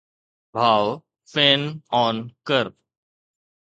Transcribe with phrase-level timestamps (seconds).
[0.53, 0.85] ڀاءُ،
[1.31, 1.61] fan
[2.01, 2.15] on
[2.47, 2.65] ڪر